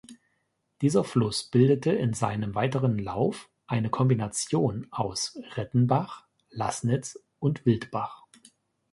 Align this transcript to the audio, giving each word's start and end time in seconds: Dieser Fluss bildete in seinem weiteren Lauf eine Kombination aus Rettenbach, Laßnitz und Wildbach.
Dieser 0.81 1.03
Fluss 1.03 1.43
bildete 1.51 1.91
in 1.91 2.13
seinem 2.13 2.55
weiteren 2.55 2.97
Lauf 2.97 3.51
eine 3.67 3.91
Kombination 3.91 4.87
aus 4.89 5.37
Rettenbach, 5.55 6.25
Laßnitz 6.49 7.19
und 7.37 7.67
Wildbach. 7.67 8.25